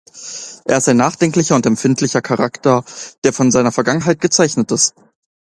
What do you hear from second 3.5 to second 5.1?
seiner Vergangenheit gezeichnet ist.